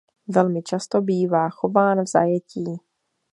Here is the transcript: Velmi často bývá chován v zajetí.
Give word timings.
Velmi 0.27 0.63
často 0.63 1.01
bývá 1.01 1.49
chován 1.49 2.03
v 2.03 2.07
zajetí. 2.07 2.65